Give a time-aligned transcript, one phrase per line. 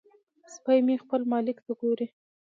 [0.53, 2.07] سپی مې خپل مالک ته ګوري.